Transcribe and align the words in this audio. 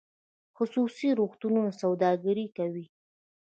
خصوصي 0.57 1.09
روغتونونه 1.19 1.71
سوداګري 1.81 2.45
کوي 2.57 2.85